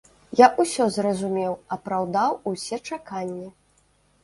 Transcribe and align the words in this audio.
Я 0.37 0.45
ўсё 0.61 0.87
зразумеў, 0.95 1.53
апраўдаў 1.77 2.41
усе 2.55 2.83
чаканні. 2.91 3.49